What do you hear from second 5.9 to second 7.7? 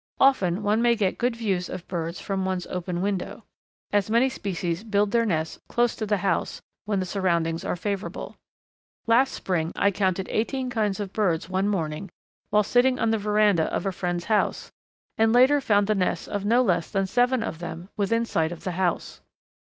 to the house when the surroundings